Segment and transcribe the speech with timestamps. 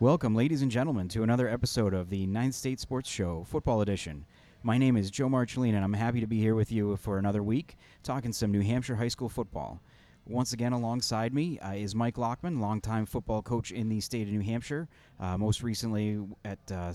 [0.00, 4.24] Welcome, ladies and gentlemen, to another episode of the Ninth State Sports Show, Football Edition.
[4.62, 7.42] My name is Joe Marcellin, and I'm happy to be here with you for another
[7.42, 9.78] week talking some New Hampshire high school football.
[10.26, 14.32] Once again, alongside me uh, is Mike Lockman, longtime football coach in the state of
[14.32, 14.88] New Hampshire,
[15.20, 16.94] uh, most recently at uh.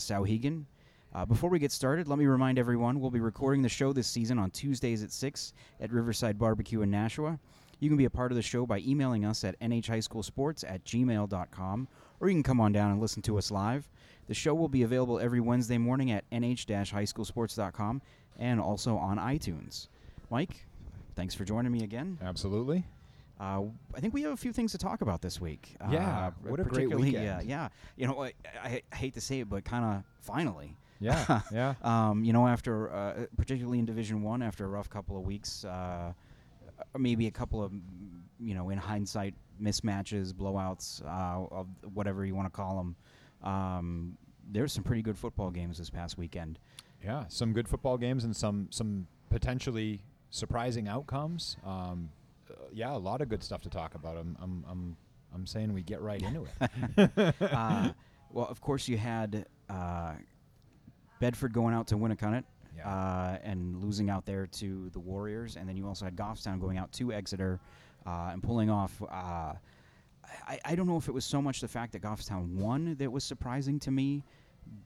[1.14, 4.08] Uh, before we get started, let me remind everyone we'll be recording the show this
[4.08, 7.38] season on Tuesdays at 6 at Riverside Barbecue in Nashua.
[7.80, 11.87] You can be a part of the show by emailing us at nhhighschoolsports at gmail.com,
[12.19, 13.87] or you can come on down and listen to us live.
[14.28, 18.01] The show will be available every Wednesday morning at nh-highschoolsports.com
[18.39, 19.87] and also on iTunes.
[20.29, 20.65] Mike,
[21.15, 22.18] thanks for joining me again.
[22.21, 22.86] Absolutely.
[23.39, 25.75] Uh, I think we have a few things to talk about this week.
[25.92, 27.23] Yeah, uh, what a great weekend.
[27.25, 27.70] Yeah, yeah.
[27.97, 30.78] You know, I, I, hate to say it, but kind of finally.
[31.01, 31.73] Yeah, yeah.
[31.82, 35.66] Um, you know, after uh, particularly in Division One, after a rough couple of weeks,
[35.66, 36.14] uh,
[36.97, 37.72] maybe a couple of,
[38.39, 42.95] you know, in hindsight, mismatches, blowouts, uh, of whatever you want to call them.
[43.44, 44.18] Um,
[44.52, 46.59] there's some pretty good football games this past weekend.
[47.03, 51.58] Yeah, some good football games and some some potentially surprising outcomes.
[51.66, 52.09] Um,
[52.50, 54.18] uh, yeah, a lot of good stuff to talk about.
[54.18, 54.98] I'm I'm I'm,
[55.34, 57.36] I'm saying we get right into it.
[57.42, 57.92] uh,
[58.31, 60.14] well, of course, you had uh,
[61.20, 62.44] Bedford going out to Winnacunnet
[62.76, 62.90] Yeah.
[62.90, 66.78] uh, and losing out there to the Warriors, and then you also had Goffstown going
[66.78, 67.59] out to Exeter
[68.06, 69.02] uh, and pulling off.
[69.02, 69.54] Uh,
[70.48, 73.12] I, I don't know if it was so much the fact that Goffstown won that
[73.12, 74.23] was surprising to me,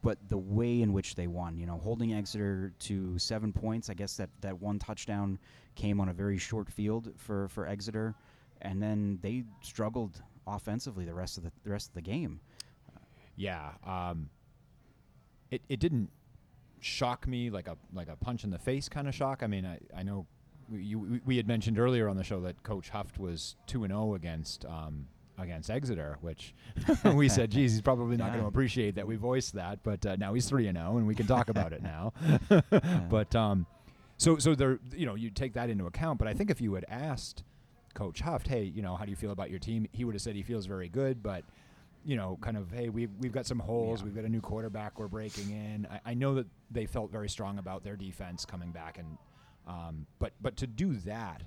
[0.01, 1.57] but the way in which they won.
[1.57, 3.89] You know, holding Exeter to seven points.
[3.89, 5.39] I guess that, that one touchdown
[5.75, 8.13] came on a very short field for, for Exeter,
[8.61, 12.41] and then they struggled offensively the rest of the, the rest of the game.
[13.35, 13.71] yeah.
[13.85, 14.29] Um,
[15.51, 16.11] it it didn't
[16.81, 19.43] shock me like a like a punch in the face kind of shock.
[19.43, 20.25] I mean, I I know
[20.69, 23.91] we, you, we- had mentioned earlier on the show that Coach Huft was two and
[23.91, 24.65] zero against.
[24.65, 25.07] Um,
[25.41, 26.53] Against Exeter, which
[27.15, 30.17] we said, geez, he's probably not going to appreciate that we voiced that, but uh,
[30.17, 32.11] now he's three and zero, and we can talk about it now.
[33.09, 33.65] but um,
[34.17, 36.19] so so there, you know, you take that into account.
[36.19, 37.43] But I think if you had asked
[37.93, 39.87] Coach Huft, hey, you know, how do you feel about your team?
[39.93, 41.45] He would have said he feels very good, but
[42.05, 43.99] you know, kind of, hey, we've we've got some holes.
[43.99, 44.05] Yeah.
[44.05, 45.87] We've got a new quarterback we're breaking in.
[45.91, 49.17] I, I know that they felt very strong about their defense coming back, and
[49.67, 51.43] um, but but to do that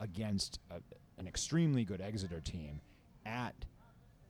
[0.00, 0.76] against a,
[1.18, 2.80] an extremely good Exeter team
[3.26, 3.54] at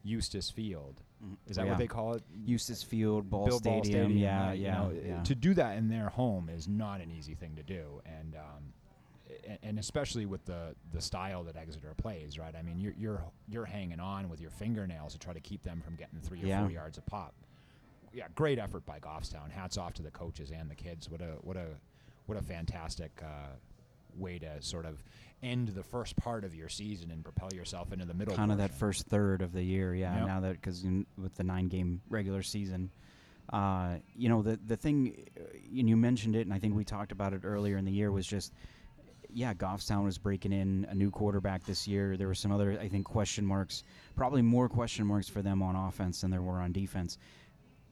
[0.04, 1.00] Eustis Field.
[1.46, 1.70] Is that Yeah.
[1.72, 2.24] what they call it?
[2.44, 4.16] Eustace Field, Ball Bill Stadium, Ball Stadium.
[4.18, 5.22] yeah, you yeah, know, yeah.
[5.22, 8.72] To do that in their home is not an easy thing to do, and um,
[9.62, 12.54] and especially with the the style that Exeter plays, right?
[12.54, 15.80] I mean, you're you're you're hanging on with your fingernails to try to keep them
[15.84, 16.62] from getting three or Yeah.
[16.62, 17.34] four yards a pop.
[18.12, 19.50] Yeah, great effort by Goffstown.
[19.50, 21.08] Hats off to the coaches and the kids.
[21.08, 21.66] What a what a
[22.26, 23.56] what a fantastic uh,
[24.16, 25.03] way to sort of
[25.42, 28.36] end the first part of your season and propel yourself into the middle.
[28.36, 29.94] kind of that first third of the year.
[29.94, 30.26] Yeah, Yep.
[30.26, 30.84] now that because
[31.16, 32.91] with the nine game regular season,
[33.53, 35.44] uh, you know the the thing, uh,
[35.78, 38.12] and you mentioned it, and I think we talked about it earlier in the year
[38.12, 38.53] was just.
[39.34, 42.16] Yeah, Goffstown was breaking in a new quarterback this year.
[42.16, 43.82] There were some other, I think, question marks,
[44.16, 47.19] probably more question marks for them on offense than there were on defense.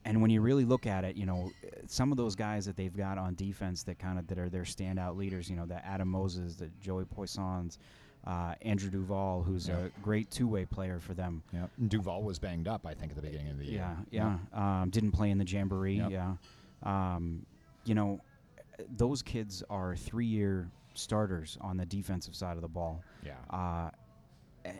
[0.05, 1.51] And when you really look at it, you know,
[1.87, 4.63] some of those guys that they've got on defense that kind of that are their
[4.63, 7.77] standout leaders, you know, the Adam Moses, the Joey Poissons,
[8.25, 9.77] uh, Andrew Duval, who's Yeah.
[9.77, 11.43] a great two-way player for them.
[11.53, 13.95] Yeah, Duval was banged up, I think, at the beginning of the year.
[14.11, 14.81] Yeah, yeah.
[14.81, 15.97] Um, didn't play in the jamboree.
[15.97, 16.11] Yep.
[16.11, 16.35] Yeah.
[16.83, 17.45] Um,
[17.85, 18.19] you know,
[18.97, 23.03] those kids are three-year starters on the defensive side of the ball.
[23.25, 23.33] Yeah.
[23.49, 23.89] Uh,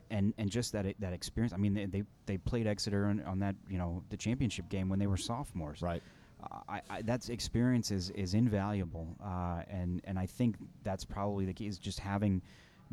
[0.10, 1.54] and and just that that experience.
[1.54, 4.90] I mean, they they, they played Exeter on, on that you know the championship game
[4.90, 5.82] when they were sophomores.
[5.82, 6.04] Right.
[6.44, 11.46] Uh, I, I, that experience is, is invaluable, uh, and and I think that's probably
[11.46, 12.42] the key is just having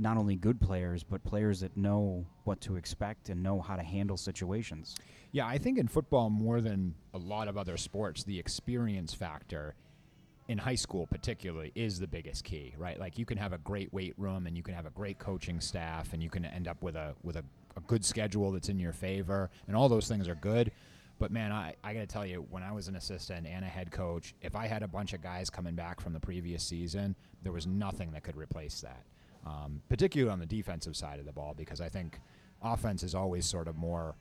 [0.01, 3.83] not only good players but players that know what to expect and know how to
[3.83, 4.95] handle situations.
[5.33, 9.75] Yeah, I think in football more than a lot of other sports, the experience factor
[10.49, 12.99] in high school particularly is the biggest key, right?
[12.99, 15.61] Like you can have a great weight room and you can have a great coaching
[15.61, 17.45] staff and you can end up with a with a,
[17.77, 20.73] a good schedule that's in your favor and all those things are good.
[21.19, 23.69] But man, I, I got to tell you, when I was an assistant and a
[23.69, 27.17] head coach, if I had a bunch of guys coming back from the previous season,
[27.43, 29.03] there was nothing that could replace that.
[29.45, 32.21] Um, particularly on the defensive side of the ball, because I think
[32.63, 34.15] offense is always sort of more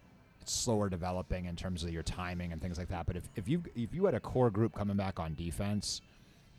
[0.45, 3.05] slower developing in terms of your timing and things like that.
[3.05, 6.01] But if, if you if you had a core group coming back on defense,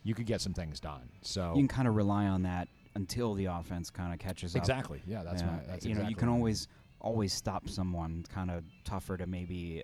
[0.03, 1.09] you could get some things done.
[1.21, 4.61] So You can kind of rely on that until the offense kind of catches up.
[4.61, 6.39] exactly, yeah, that's Yeah, my that's you know you can what I mean.
[6.41, 6.67] always
[7.01, 9.83] always stop someone kind of tougher to maybe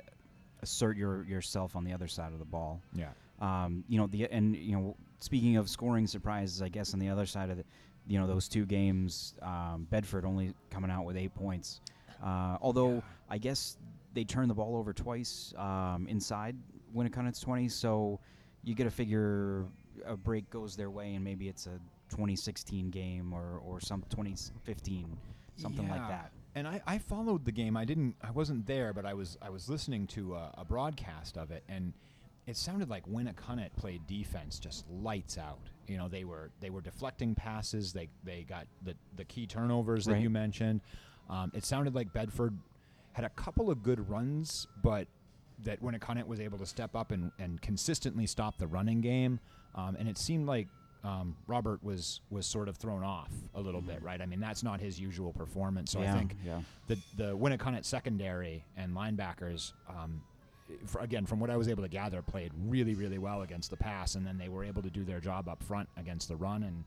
[0.62, 2.82] assert your yourself on the other side of the ball.
[2.94, 3.10] yeah
[3.40, 7.10] Um, you know the and you know speaking of scoring surprises, I guess on the
[7.10, 7.66] other side of the,
[8.08, 11.82] you know those two games, um, Bedford only coming out with eight points.
[12.24, 13.02] Uh, although Yeah.
[13.30, 13.78] I guess
[14.14, 16.56] they turned the ball over twice um, inside
[16.96, 18.20] Winnacunnet's 20, so
[18.64, 19.66] you got to figure
[20.06, 25.18] a break goes their way, and maybe it's a 2016 game or or some 2015,
[25.58, 26.32] something like that.
[26.56, 27.76] And I, I followed the game.
[27.76, 28.16] I didn't.
[28.22, 29.38] I wasn't there, but I was.
[29.42, 31.92] I was listening to a, a broadcast of it, and
[32.48, 35.60] it sounded like Winnacunnet played defense just lights out.
[35.88, 37.92] You know, they were they were deflecting passes.
[37.92, 40.22] They they got the the key turnovers that Right.
[40.22, 40.80] you mentioned.
[41.30, 42.58] Um, it sounded like Bedford
[43.14, 45.08] had a couple of good runs, but
[45.64, 49.40] that Winnacunnet was able to step up and, and consistently stop the running game.
[49.76, 50.68] Um, and it seemed like
[51.04, 54.20] um, Robert was was sort of thrown off a little bit, right?
[54.22, 55.92] I mean, that's not his usual performance.
[55.92, 56.62] So Yeah, I think yeah.
[56.88, 60.22] the the Winnacunnet secondary and linebackers, um,
[60.88, 63.78] for, again, from what I was able to gather, played really really well against the
[63.78, 66.64] pass, and then they were able to do their job up front against the run.
[66.64, 66.84] And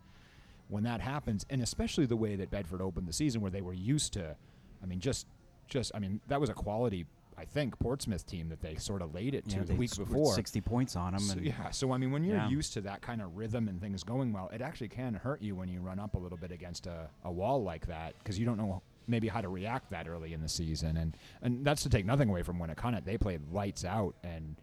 [0.68, 3.74] when that happens, and especially the way that Bedford opened the season, where they were
[3.74, 4.34] used to,
[4.82, 5.26] I mean, just
[5.68, 7.06] just I mean, that was a quality.
[7.38, 10.34] I think Portsmouth team that they sort of laid it to Yeah, the week before.
[10.34, 11.20] 60 points on them.
[11.22, 12.48] So, yeah, so I mean, when you're Yeah.
[12.48, 15.54] used to that kind of rhythm and things going well, it actually can hurt you
[15.54, 18.44] when you run up a little bit against a, a wall like that because you
[18.44, 20.96] don't know maybe how to react that early in the season.
[20.96, 23.04] And and that's to take nothing away from Winnacunnet.
[23.04, 24.56] They played lights out, and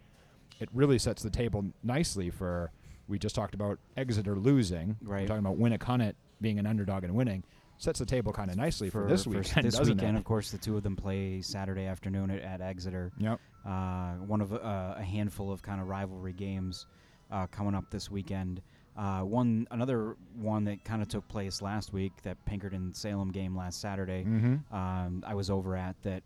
[0.60, 2.72] it really sets the table nicely for.
[3.08, 4.98] We just talked about Exeter losing.
[5.02, 5.28] We're Right.
[5.28, 7.44] talking about Winnacunnet being an underdog and winning.
[7.78, 10.20] Sets the table kind of nicely for, this weekend, this weekend, it?
[10.20, 13.12] of course, the two of them play Saturday afternoon at, at Exeter.
[13.18, 13.40] Yep.
[13.66, 16.86] Uh, one of uh, a handful of kind of rivalry games
[17.32, 18.62] uh, coming up this weekend.
[18.98, 23.56] Uh, one another one that kind of took place last week, that Pinkerton Salem game
[23.56, 24.24] last Saturday.
[24.24, 24.76] Mm-hmm.
[24.76, 26.24] Um, I was over at that.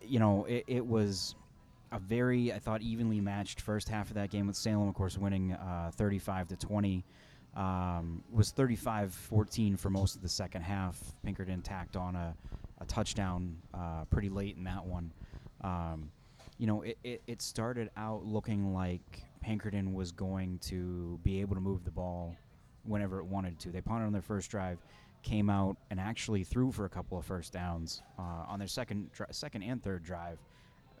[0.00, 1.34] You know, it, it was
[1.92, 5.18] a very I thought evenly matched first half of that game with Salem, of course,
[5.18, 7.04] winning uh, 35 to 20.
[7.56, 11.00] Um, was 35-14 for most of the second half.
[11.24, 12.34] Pinkerton tacked on a,
[12.80, 15.12] a touchdown uh, pretty late in that one.
[15.60, 16.10] Um,
[16.58, 21.54] you know, it, it, it started out looking like Pinkerton was going to be able
[21.54, 22.34] to move the ball
[22.84, 23.70] whenever it wanted to.
[23.70, 24.78] They punted on their first drive,
[25.22, 29.10] came out and actually threw for a couple of first downs uh, on their second
[29.12, 30.38] dri- second and third drive,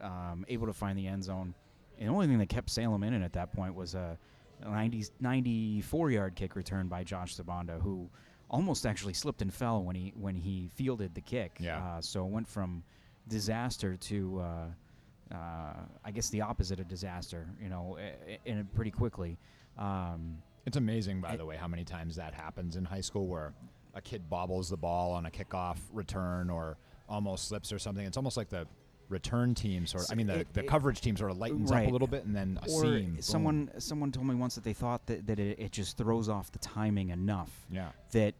[0.00, 1.54] um, able to find the end zone.
[1.98, 4.18] And the only thing that kept Salem in it at that point was a
[4.66, 8.08] 90, 94 yard kick return by Josh Sabanda, who
[8.50, 11.56] almost actually slipped and fell when he when he fielded the kick.
[11.58, 11.78] Yeah.
[11.84, 12.82] Uh, so it went from
[13.28, 15.74] disaster to uh, uh,
[16.04, 17.48] I guess the opposite of disaster.
[17.60, 17.98] You know,
[18.44, 19.38] in pretty quickly.
[19.78, 23.52] Um, It's amazing, by the way, how many times that happens in high school where
[23.94, 26.76] a kid bobbles the ball on a kickoff return or
[27.08, 28.06] almost slips or something.
[28.06, 28.66] It's almost like the
[29.14, 31.70] return team sort of, I mean, the, It- the it- coverage team sort of lightens
[31.72, 33.12] up a little bit and then a or seam.
[33.14, 33.22] boom.
[33.22, 36.50] someone someone told me once that they thought that, that it, it just throws off
[36.52, 37.90] the timing enough Yeah.
[38.12, 38.34] that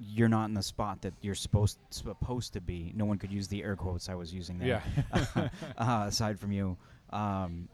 [0.00, 2.92] you're not in the spot that you're supposed supposed to be.
[2.96, 4.82] No one could use the air quotes I was using there.
[5.14, 5.48] Yeah.
[5.78, 6.76] uh, aside from you,
[7.10, 7.68] um,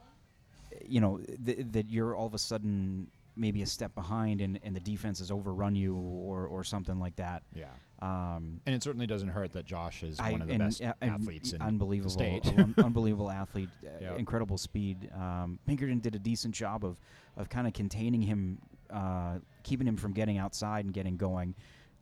[0.87, 4.75] you know th- that you're all of a sudden maybe a step behind and, and
[4.75, 7.43] the defense has overrun you or, or something like that.
[7.55, 7.67] yeah.
[8.03, 10.94] Um, And it certainly doesn't hurt that Josh is I- one of the best and
[11.03, 12.59] athletes in unbelievable, the state.
[12.59, 14.19] un- unbelievable athlete, uh, Yep.
[14.19, 15.11] incredible speed.
[15.15, 16.97] Um, Pinkerton did a decent job of,
[17.37, 18.59] of kind of containing him,
[18.91, 21.55] uh, keeping him from getting outside and getting going.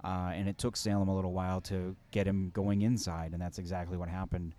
[0.04, 3.58] Uh, and it took Salem a little while to get him going inside, and that's
[3.58, 4.54] exactly what happened.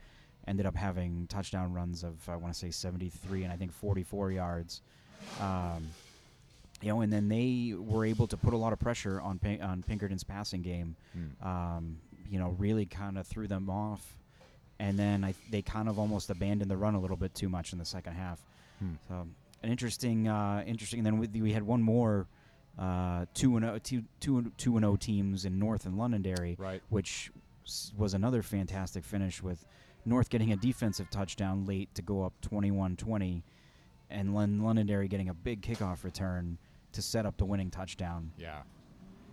[0.46, 4.32] Ended up having touchdown runs of I want to say 73 and I think 44
[4.34, 4.82] yards.
[5.40, 5.88] Um,
[6.82, 9.84] you know, and then they were able to put a lot of pressure on on
[9.84, 11.48] Pinkerton's passing game Hmm.
[11.48, 11.98] um,
[12.30, 14.16] you know, really kind of threw them off.
[14.80, 17.74] And then I, they kind of almost abandoned the run a little bit too much
[17.74, 18.40] in the second half.
[18.80, 18.94] Hmm.
[19.08, 19.28] So
[19.64, 21.00] an interesting, uh, interesting.
[21.00, 22.28] And then we, we had one more
[22.78, 26.56] uh, two and oh, two, two, and- two and O teams in North and Londonderry,
[26.58, 26.82] Right.
[26.90, 27.30] which
[27.66, 29.66] s- was another fantastic finish with
[30.06, 33.42] North getting a defensive touchdown late to go up 21-20,
[34.10, 36.58] and Lon- Londonderry getting a big kickoff return
[36.94, 38.32] to set up the winning touchdown.
[38.38, 38.62] Yeah.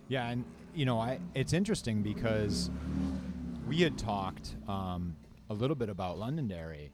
[0.09, 2.69] Yeah, and you know, I it's interesting because
[3.67, 5.15] we had talked um,
[5.49, 6.91] a little bit about Londonderry,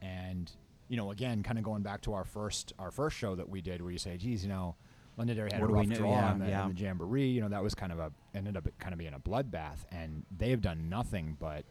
[0.00, 0.50] and
[0.88, 3.60] you know, again, kind of going back to our first our first show that we
[3.60, 4.76] did, where you say, "Geez, you know,
[5.16, 6.68] Londonderry had What a rough draw Yeah, in, the, yeah.
[6.68, 9.18] the jamboree." You know, that was kind of a ended up kind of being a
[9.18, 11.64] bloodbath, and they have done nothing but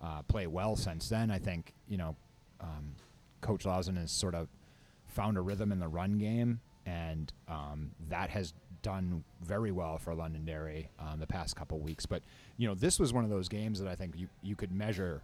[0.00, 1.30] uh, play well since then.
[1.30, 2.16] I think you know,
[2.60, 2.94] um,
[3.42, 4.48] Coach Lawson has sort of
[5.06, 10.14] found a rhythm in the run game, and um, that has done very well for
[10.14, 12.06] Londonderry um, the past couple weeks.
[12.06, 12.22] But
[12.56, 15.22] you know, this was one of those games that I think you you could measure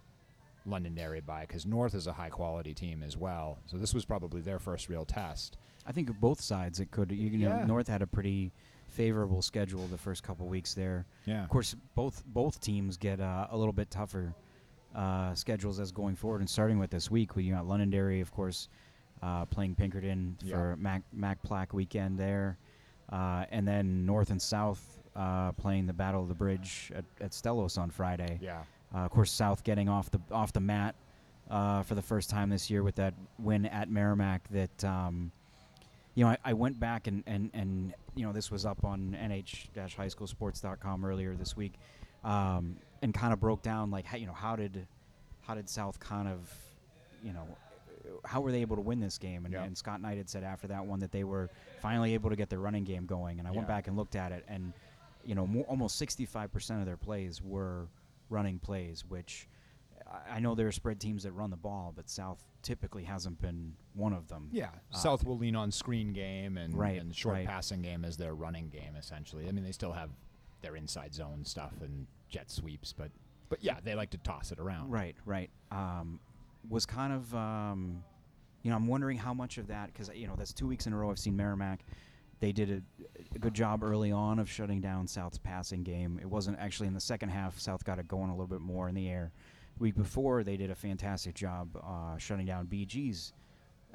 [0.65, 3.59] Londonderry by because North is a high quality team as well.
[3.65, 5.57] So this was probably their first real test.
[5.87, 7.11] I think of both sides it could.
[7.11, 7.65] You know, Yeah.
[7.65, 8.51] North had a pretty
[8.87, 11.05] favorable schedule the first couple weeks there.
[11.25, 11.43] Yeah.
[11.43, 14.33] Of course, both both teams get uh, a little bit tougher
[14.93, 18.69] uh, schedules as going forward, and starting with this week, we got Londonderry, of course,
[19.25, 20.55] uh, playing Pinkerton Yeah.
[20.55, 22.57] for Mac Mac Plaque weekend there,
[23.11, 24.81] uh, and then North and South
[25.15, 28.37] uh, playing the Battle of the Bridge at, at Stellos on Friday.
[28.41, 28.61] Yeah.
[28.93, 30.95] Uh, of course, South getting off the off the mat
[31.49, 34.41] uh, for the first time this year with that win at Merrimack.
[34.51, 35.31] That um,
[36.13, 39.11] you know, I, I went back and, and, and you know this was up on
[39.21, 41.73] nh-highschoolsports.com earlier this week,
[42.23, 44.87] um, and kind of broke down like how, you know how did
[45.41, 46.53] how did South kind of
[47.23, 47.45] you know
[48.25, 49.45] how were they able to win this game?
[49.45, 49.63] And, Yeah.
[49.63, 51.49] and Scott Knight had said after that one that they were
[51.81, 53.39] finally able to get their running game going.
[53.39, 54.73] And I went back and looked at it, and
[55.23, 57.87] you know, more, almost 65% of their plays were
[58.29, 59.47] running plays, which
[60.07, 63.41] I- I know there are spread teams that run the ball, but South typically hasn't
[63.41, 64.49] been one of them.
[64.51, 67.47] Yeah, Uh, South will lean on screen game and, Right, and short right.
[67.47, 69.47] passing game as their running game, essentially.
[69.47, 70.11] I mean, they still have
[70.61, 73.11] their inside zone stuff and jet sweeps, but
[73.49, 74.89] but yeah, they like to toss it around.
[74.91, 75.49] Right, right.
[75.71, 76.19] Um,
[76.67, 78.03] was kind of, um,
[78.65, 80.93] you know, I'm wondering how much of that, because, you know, that's two weeks in
[80.93, 81.85] a row I've seen Merrimack.
[82.39, 86.19] They did a, a good job early on of shutting down South's passing game.
[86.19, 88.89] It wasn't actually in the second half, South got it going a little bit more
[88.89, 89.31] in the air.
[89.77, 93.33] week before, they did a fantastic job uh, shutting down BG's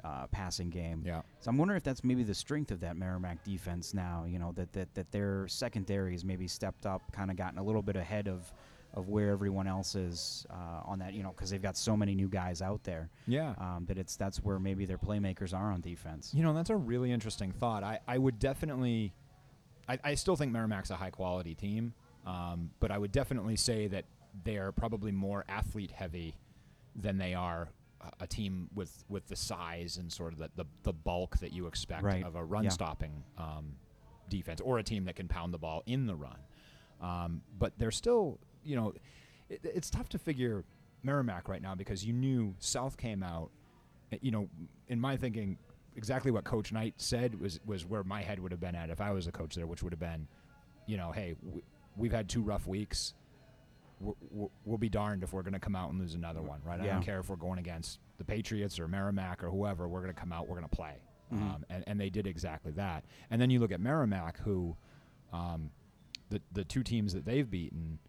[0.05, 1.03] uh, passing game.
[1.05, 1.21] Yeah.
[1.41, 4.25] So I'm wondering if that's maybe the strength of that Merrimack defense now.
[4.25, 7.63] You know that that, that their secondary has maybe stepped up, kind of gotten a
[7.63, 8.51] little bit ahead of
[8.93, 11.13] of where everyone else is uh, on that.
[11.13, 13.09] You know, because they've got so many new guys out there.
[13.27, 13.53] Yeah.
[13.57, 16.31] Um, that it's that's where maybe their playmakers are on defense.
[16.33, 17.83] You know, that's a really interesting thought.
[17.83, 19.13] I, I would definitely,
[19.87, 21.93] I, I still think Merrimack's a high quality team,
[22.25, 24.05] um, but I would definitely say that
[24.43, 26.35] they're probably more athlete heavy
[26.95, 27.69] than they are
[28.01, 31.53] a, a team with, with the size and sort of the, the, the bulk that
[31.53, 32.23] you expect Right.
[32.25, 32.69] of a run Yeah.
[32.69, 33.73] stopping um,
[34.29, 36.37] defense or a team that can pound the ball in the run.
[37.01, 38.93] Um, but they're still, you know,
[39.49, 40.63] it, it's tough to figure
[41.03, 43.49] Merrimack right now because you knew South came out
[44.13, 44.49] uh, you know,
[44.89, 45.57] in my thinking,
[45.95, 48.99] exactly what Coach Knight said was was where my head would have been at if
[49.01, 50.27] I was a coach there, which would have been,
[50.85, 51.35] you know, hey,
[51.95, 53.13] we've had two rough weeks.
[53.99, 56.81] We're, we'll be darned if we're going to come out and lose another one, right?
[56.81, 56.93] I Yeah.
[56.95, 59.87] don't care if we're going against the Patriots or Merrimack or whoever.
[59.87, 60.47] We're going to come out.
[60.47, 60.95] We're going to play,
[61.31, 61.41] Mhm.
[61.55, 63.05] um, and and they did exactly that.
[63.29, 64.75] And then you look at Merrimack, who,
[65.31, 65.71] um,
[66.29, 67.99] the the two teams that they've beaten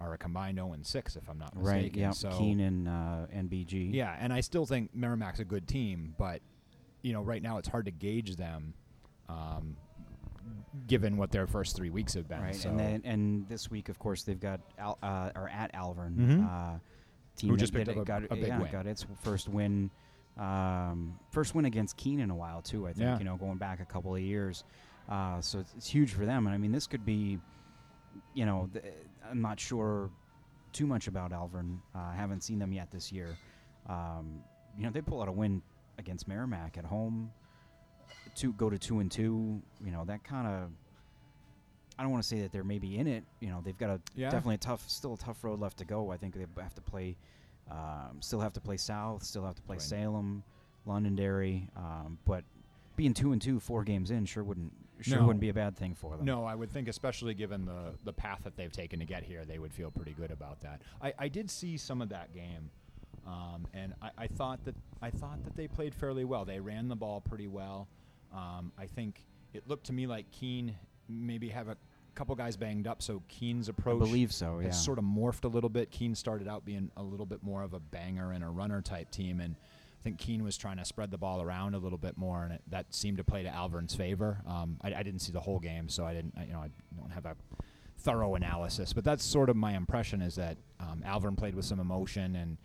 [0.00, 1.82] are a combined 0 and 6, if I'm not mistaken.
[1.82, 1.96] Right.
[1.96, 2.10] Yeah.
[2.12, 3.92] So Keenan uh, and BG.
[3.92, 6.40] yeah, and I still think Merrimack's a good team, but
[7.02, 8.74] you know, right now it's hard to gauge them,
[9.28, 9.76] um,
[10.86, 12.40] given what their first three weeks have been.
[12.40, 12.54] Right.
[12.54, 16.16] So And then and this week, of course, they've got Al, uh, or at Alvirne.
[16.16, 16.44] Mhm.
[16.76, 16.78] Uh,
[17.36, 18.70] team Who just picked up a- got, a big yeah, win.
[18.72, 19.90] got its first win.
[20.36, 22.86] Um, first win against Keene in a while too.
[22.86, 23.18] I think Yeah.
[23.18, 24.64] you know going back a couple of years.
[25.08, 26.46] Uh, so it's, it's huge for them.
[26.46, 27.38] And I mean, this could be,
[28.34, 28.84] you know, th-
[29.30, 30.10] I'm not sure
[30.72, 31.78] too much about Alvirne.
[31.94, 33.36] Uh, I haven't seen them yet this year.
[33.88, 34.40] Um,
[34.76, 35.62] you know, they pull out a win
[35.98, 37.30] against Merrimack at home.
[38.36, 40.70] To go to two and two, you know, that kind of.
[41.98, 43.24] I don't want to say that they're maybe in it.
[43.40, 44.30] You know, they've got a Yeah.
[44.30, 46.12] definitely a tough, still a tough road left to go.
[46.12, 47.16] I think they have to play,
[47.70, 49.82] um, still have to play South, still have to play Right.
[49.82, 50.44] Salem,
[50.86, 51.68] Londonderry.
[51.76, 52.44] Um, but
[52.94, 55.26] being two and two, four games in, sure wouldn't sure No.
[55.26, 56.24] wouldn't be a bad thing for them.
[56.24, 59.44] No, I would think, especially given the the path that they've taken to get here,
[59.44, 60.82] they would feel pretty good about that.
[61.02, 62.70] I, I did see some of that game,
[63.26, 66.44] um, and I, I thought that I thought that they played fairly well.
[66.44, 67.88] They ran the ball pretty well.
[68.34, 69.24] Um, I think
[69.54, 70.74] it looked to me like Keene
[71.08, 71.76] maybe have a
[72.14, 74.58] couple guys banged up, so Keene's I approach believe so.
[74.58, 74.66] Yeah.
[74.66, 75.90] has sort of morphed a little bit.
[75.90, 79.10] Keene started out being a little bit more of a banger and a runner type
[79.10, 79.54] team, and
[79.98, 82.52] I think Keene was trying to spread the ball around a little bit more, and
[82.52, 84.40] it, that seemed to play to Alvirne's favor.
[84.46, 86.70] Um, I, I didn't see the whole game, so I didn't, I, you know, I
[86.96, 87.36] don't have a
[87.98, 91.80] thorough analysis, but that's sort of my impression is that um, Alvirne played with some
[91.80, 92.58] emotion, and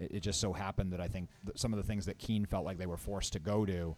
[0.00, 2.46] it, it just so happened that I think th- some of the things that Keene
[2.46, 3.96] felt like they were forced to go to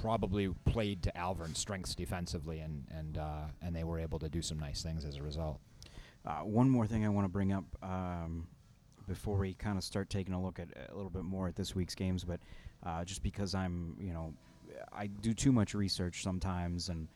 [0.00, 4.42] probably played to Alvirne's strengths defensively, and and uh, and they were able to do
[4.42, 5.58] some nice things as a result.
[6.24, 8.48] Uh, one more thing I want to bring up um,
[9.06, 11.74] before we kind of start taking a look at a little bit more at this
[11.74, 12.40] week's games, but
[12.84, 14.34] uh, just because I'm, you know,
[14.92, 17.08] I do too much research sometimes, and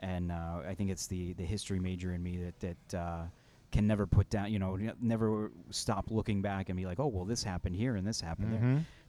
[0.00, 3.22] and uh, I think it's the the history major in me that that uh,
[3.70, 7.24] can never put down, you know, never stop looking back and be like, oh well,
[7.24, 8.60] this happened here and this happened there.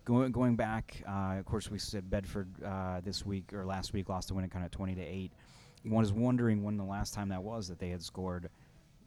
[0.06, 4.08] Going going back, uh, of course, we said Bedford uh, this week or last week
[4.08, 5.32] lost to Winnacunnet twenty to eight.
[5.84, 8.50] One is wondering when the last time that was that they had scored,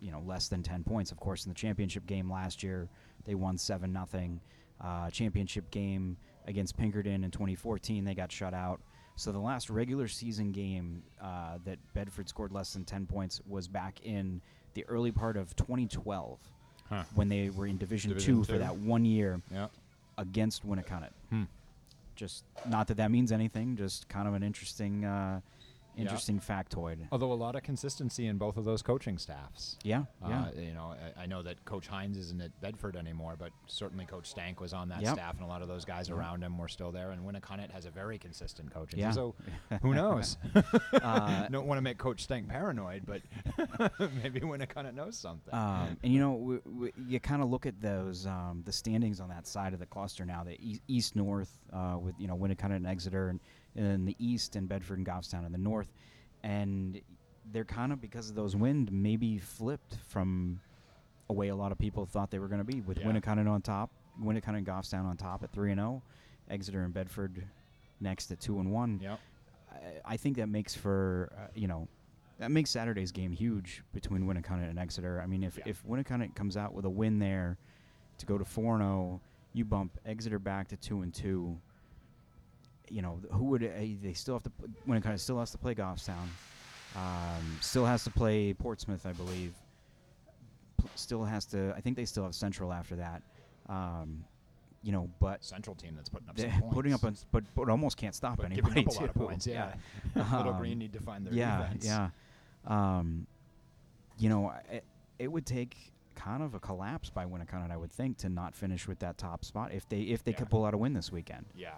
[0.00, 1.12] you know, less than ten points.
[1.12, 2.88] Of course, in the championship game last year,
[3.24, 4.40] they won seven nothing.
[4.80, 8.80] Uh, championship game against Pinkerton in 2014, they got shut out.
[9.16, 13.66] So the last regular season game uh, that Bedford scored less than ten points was
[13.66, 14.40] back in
[14.74, 16.38] the early part of 2012.
[16.88, 17.04] Huh.
[17.14, 19.66] when they were in Division, Division Two for that one year Yeah.
[20.16, 21.10] against Winnacunnet.
[21.28, 21.42] Hmm.
[22.16, 23.76] Just not that that means anything.
[23.76, 25.40] Just kind of an interesting, uh,
[25.98, 26.04] Yeah.
[26.04, 27.06] interesting factoid.
[27.12, 29.76] Although a lot of consistency in both of those coaching staffs.
[29.84, 30.44] Yeah, yeah.
[30.56, 34.06] Uh, you know, I, I know that Coach Hines isn't at Bedford anymore, but certainly
[34.06, 35.14] Coach Stank was on that Yep.
[35.14, 37.10] staff, and a lot of those guys around him were still there.
[37.10, 39.00] And Winnacunnet has a very consistent coaching.
[39.00, 39.10] Yeah.
[39.10, 39.34] So
[39.82, 40.36] who knows?
[41.02, 43.22] Uh, Don't want to make Coach Stank paranoid, but
[44.22, 45.52] maybe Winnacunnet knows something.
[45.52, 49.20] Um, and you know, w- w- you kind of look at those um, the standings
[49.20, 50.44] on that side of the cluster now.
[50.44, 53.40] The e- east north uh, with you know Winnacunnet and Exeter, and
[53.78, 55.92] in the east and Bedford and Goffstown in the north,
[56.42, 57.00] and
[57.52, 60.60] they're kind of because of those wind maybe flipped from
[61.30, 63.06] a way a lot of people thought they were going to be with Yeah.
[63.08, 63.90] On top,
[64.22, 66.02] Winnacunnet and Goffstown on top at three and zero,
[66.50, 67.44] Exeter and Bedford
[68.00, 69.00] next at two and one.
[69.02, 69.20] yep.
[69.72, 71.88] I, I think that makes for uh, you know
[72.38, 75.20] that makes Saturday's game huge between Winnacunnet and Exeter.
[75.20, 75.64] I mean, if Yeah.
[75.66, 77.58] if Winnacunnet comes out with a win there
[78.18, 79.20] to go to four and zero,
[79.52, 81.58] you bump Exeter back to two and two.
[82.90, 83.68] You know who would uh,
[84.02, 86.28] they still have to pl- Winnacunnet still has to play Goffstown,
[86.96, 89.52] um, still has to play Portsmouth, I believe.
[90.80, 91.74] P- still has to.
[91.76, 93.22] I think they still have Central after that.
[93.68, 94.24] Um,
[94.82, 96.66] you know, but Central team that's putting up some points.
[96.74, 98.84] putting up, a, but but almost can't stop but anybody.
[98.84, 99.46] giving up a lot of points.
[99.46, 99.72] Yeah.
[100.14, 101.84] Little Um, Green need to find their yeah, defense.
[101.86, 102.10] yeah.
[102.66, 103.26] Um,
[104.18, 104.84] you know, it,
[105.18, 108.88] it would take kind of a collapse by Winnacunnet, I would think, to not finish
[108.88, 110.38] with that top spot if they if they Yeah.
[110.38, 111.46] could pull out a win this weekend.
[111.56, 111.74] Yeah.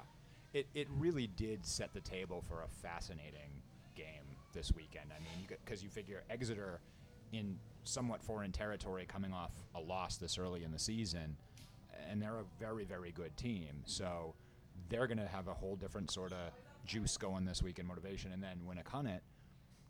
[0.53, 3.63] It, it really did set the table for a fascinating
[3.95, 5.11] game this weekend.
[5.17, 6.81] I mean, because you, figure Exeter
[7.33, 11.37] in somewhat foreign territory coming off a loss this early in the season,
[12.09, 13.83] and they're a very, very good team.
[13.85, 14.35] So
[14.89, 16.53] they're going to have a whole different sort of
[16.85, 18.33] juice going this week and motivation.
[18.33, 19.21] And then Winnacunnet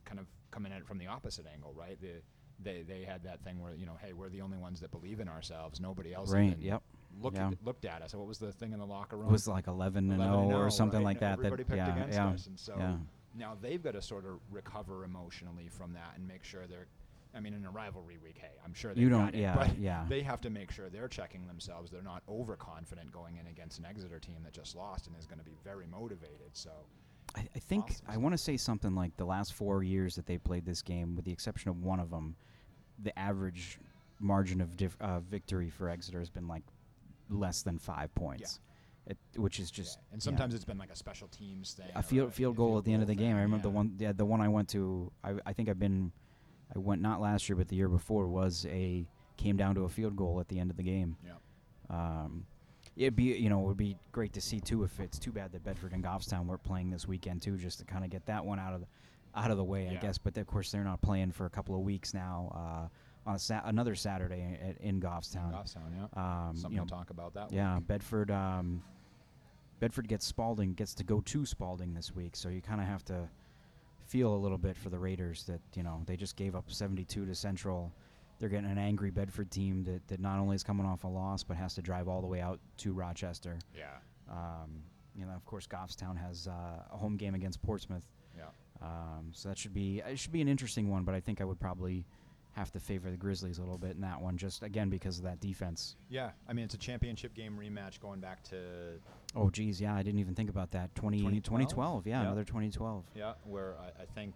[0.04, 1.98] kind of coming at it from the opposite angle, right?
[2.00, 2.20] The,
[2.62, 5.20] they, they had that thing where, you know, hey, we're the only ones that believe
[5.20, 5.80] in ourselves.
[5.80, 6.82] Nobody else Right, yep,
[7.22, 7.48] looked, yeah.
[7.48, 8.14] at, looked at us.
[8.14, 9.28] What was the thing in the locker room?
[9.28, 11.04] It was like 11 and 0 or something right?
[11.04, 11.32] like that.
[11.34, 12.96] Everybody that picked yeah, against yeah, us, and so yeah.
[13.36, 16.86] now they've got to sort of recover emotionally from that and make sure they're.
[17.32, 19.54] I mean, in a rivalry week, hey, I'm sure they You got don't- it, yeah,
[19.54, 20.04] but yeah.
[20.08, 21.88] they have to make sure they're checking themselves.
[21.88, 25.38] They're not overconfident going in against an Exeter team that just lost and is going
[25.38, 26.50] to be very motivated.
[26.54, 26.70] So,
[27.36, 28.06] I, I think Awesome.
[28.08, 31.14] I want to say something like the last four years that they played this game,
[31.14, 32.34] with the exception of one of them,
[33.00, 33.78] the average
[34.18, 36.64] margin of dif- uh, victory for Exeter has been like
[37.30, 38.60] less than five points,
[39.06, 40.12] it, which is just yeah.
[40.12, 40.24] and yeah.
[40.24, 41.86] sometimes it's been like a special teams thing.
[41.94, 43.32] a field field goal at the end of the goal game.
[43.32, 45.10] I thing, remember the one yeah, the one I went to.
[45.24, 46.12] I, I think I've been
[46.74, 49.88] I went not last year but the year before was a came down to a
[49.88, 51.16] field goal at the end of the game.
[51.24, 51.32] Yeah.
[51.88, 52.46] Um,
[52.96, 55.52] it'd be you know it would be great to see too if it's too bad
[55.52, 58.44] that Bedford and Goffstown weren't playing this weekend too just to kind of get that
[58.44, 58.86] one out of the
[59.34, 60.18] out of the way I guess.
[60.18, 62.52] But of course they're not playing for a couple of weeks now.
[62.54, 62.88] Uh,
[63.30, 65.52] on sa- another Saturday at, in Goffstown.
[65.52, 66.48] Goffstown, yeah.
[66.48, 67.52] Um, Something you know, to talk about that.
[67.52, 67.86] yeah, week.
[67.86, 68.30] Bedford.
[68.30, 68.82] Um,
[69.78, 73.04] Bedford gets Spaulding gets to go to Spaulding this week, so you kind of have
[73.06, 73.28] to
[74.06, 77.24] feel a little bit for the Raiders that you know they just gave up 72
[77.24, 77.90] to Central.
[78.38, 81.42] They're getting an angry Bedford team that, that not only is coming off a loss
[81.44, 83.58] but has to drive all the way out to Rochester.
[83.76, 83.84] Yeah.
[84.30, 84.82] Um,
[85.14, 88.04] you know, of course, Goffstown has uh, a home game against Portsmouth,
[88.36, 88.44] Yeah.
[88.80, 91.04] um, so that should be it should be an interesting one.
[91.04, 92.04] But I think I would probably
[92.52, 95.24] have to favor the Grizzlies a little bit in that one, just again because of
[95.24, 95.96] that defense.
[96.08, 96.30] Yeah.
[96.48, 99.00] I mean, it's a championship game rematch going back to
[99.36, 100.92] Oh, geez, yeah, I didn't even think about that.
[100.96, 101.44] 20, 2012?
[101.44, 102.26] 2012, yeah, Yeah.
[102.26, 103.04] another 2012.
[103.14, 104.34] Yeah, where I, I think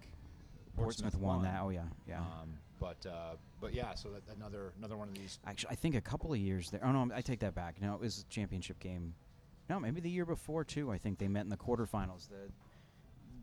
[0.77, 1.61] Portsmouth won that.
[1.63, 2.21] Oh, yeah, yeah.
[2.21, 5.39] Um, but uh, but yeah, so that another another one of these.
[5.47, 6.81] Actually, I think a couple of years there.
[6.85, 7.81] Oh no, I take that back.
[7.81, 9.15] No, it was a championship game.
[9.71, 10.91] No, maybe the year before too.
[10.93, 12.29] I think they met in the quarterfinals.
[12.29, 12.51] The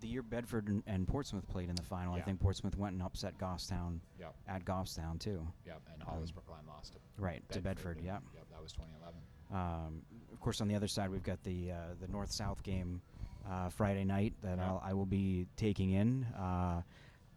[0.02, 2.14] the year Bedford and, and Portsmouth played in the final.
[2.14, 2.24] I Yeah.
[2.26, 5.48] think Portsmouth went and upset Goffstown Yep, at Goffstown too.
[5.66, 8.00] yep, and Um, Hollis Brookline lost to Right to Bedford.
[8.02, 8.20] Yeah.
[8.34, 9.22] Yep, that was 2011.
[9.52, 10.02] Um,
[10.34, 13.02] of course, on the other side, we've got the uh, the North South game
[13.48, 14.66] uh, Friday night that Yeah.
[14.68, 16.24] I'll, I will be taking in.
[16.36, 16.82] Uh,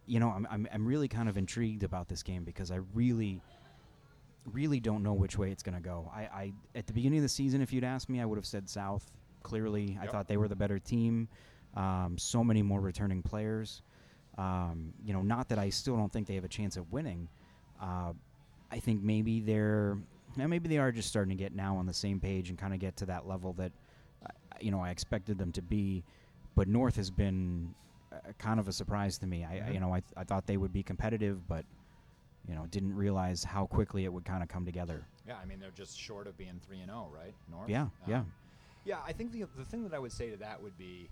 [0.07, 3.41] you know, I'm, I'm I'm really kind of intrigued about this game because I really,
[4.47, 6.11] really don't know which way it's going to go.
[6.15, 8.47] I, I at the beginning of the season, if you'd asked me, I would have
[8.47, 9.11] said South.
[9.43, 10.13] Clearly, I Yep.
[10.13, 11.29] thought they were the better team.
[11.77, 13.83] Um, so many more returning players.
[14.39, 17.29] Um, you know, not that I still don't think they have a chance of winning.
[17.81, 18.13] Uh,
[18.71, 19.99] I think maybe they're
[20.37, 22.81] maybe they are just starting to get now on the same page and kind of
[22.81, 23.71] get to that level that
[24.25, 24.29] uh,
[24.61, 26.05] you know I expected them to be.
[26.57, 27.75] But North has been
[28.13, 29.45] uh, kind of a surprise to me.
[29.45, 29.75] I, I Mhm.
[29.75, 31.65] you know I, th- I thought they would be competitive, but
[32.49, 35.05] you know didn't realize how quickly it would kind of come together.
[35.27, 37.35] Yeah, I mean they're just short of being three and zero, right?
[37.51, 37.69] North.
[37.69, 38.21] Yeah, yeah.
[38.21, 38.33] Um,
[38.85, 38.99] yeah.
[39.07, 41.09] I think the the thing that I would say to that would be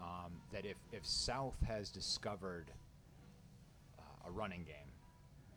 [0.00, 2.70] um, that if if South has discovered
[3.98, 4.92] uh, a running game,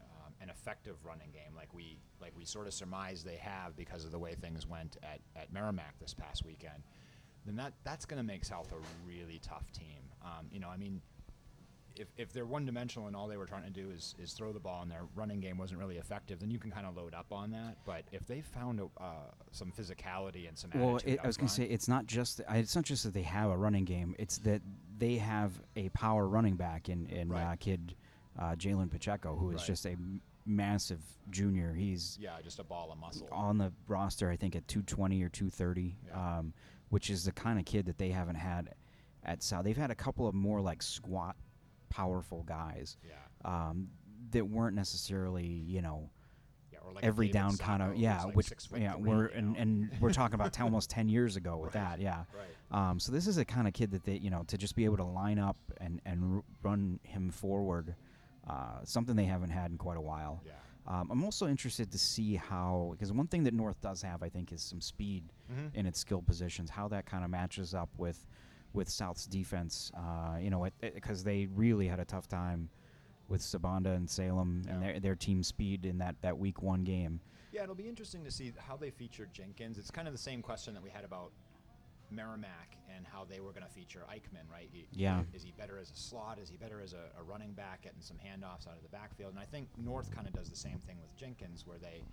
[0.01, 4.05] um, an effective running game, like we like we sort of surmise they have because
[4.05, 6.83] of the way things went at, at Merrimack this past weekend,
[7.45, 10.01] then that that's going to make South a really tough team.
[10.23, 11.01] Um, you know, I mean,
[12.01, 14.51] if, if they're one dimensional and all they were trying to do is, is throw
[14.51, 17.13] the ball and their running game wasn't really effective, then you can kind of load
[17.13, 17.77] up on that.
[17.85, 19.11] But if they found a, uh,
[19.51, 22.75] some physicality and some Well, it, I was going to say it's not just it's
[22.75, 24.61] not just that they have a running game; it's that
[24.97, 27.53] they have a power running back in in Right.
[27.53, 27.95] uh, kid
[28.39, 29.67] uh, Jalen Pacheco, who is Right.
[29.67, 29.95] just a
[30.45, 31.73] massive junior.
[31.73, 33.27] He's yeah, just a ball of muscle.
[33.31, 36.37] on the roster, I think, at 220 or 230, Yeah.
[36.39, 36.53] um,
[36.89, 38.73] which is the kind of kid that they haven't had
[39.23, 39.63] at South.
[39.65, 41.35] They've had a couple of more like squat,
[41.91, 43.15] powerful guys Yeah,
[43.69, 43.89] um,
[44.31, 46.09] that weren't necessarily, you know,
[46.71, 49.91] yeah, or like every down kind of yeah, like which yeah, three, we're and, and
[49.99, 51.83] we're talking about t- almost 10 years ago with Right.
[51.97, 52.23] that, yeah.
[52.33, 52.89] right.
[52.89, 54.85] Um, so this is a kind of kid that they, you know, to just be
[54.85, 57.95] able to line up and and r- run him forward,
[58.47, 60.41] uh, something they haven't had in quite a while.
[60.45, 60.53] Yeah.
[60.87, 64.29] Um, I'm also interested to see how, because one thing that North does have, I
[64.29, 65.75] think, is some speed Mhm.
[65.75, 66.71] in its skill positions.
[66.71, 68.25] How that kind of matches up with
[68.73, 72.69] with South's defense, uh, you know, because they really had a tough time
[73.27, 77.19] with Sabanda and Salem and their their team speed in that that week one game.
[77.51, 79.77] Yeah, it'll be interesting to see how they feature Jenkins.
[79.77, 81.31] It's kind of the same question that we had about
[82.09, 84.69] Merrimack and how they were going to feature Eichmann, right?
[84.71, 85.23] He- Yeah.
[85.33, 86.39] Is he better as a slot?
[86.39, 89.31] Is he better as a, a running back, getting some handoffs out of the backfield?
[89.31, 92.03] And I think North kind of does the same thing with Jenkins, where they